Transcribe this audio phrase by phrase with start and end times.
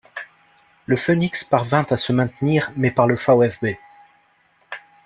[0.87, 3.75] Le Phönix parvint à se maintenir mais par le VfB.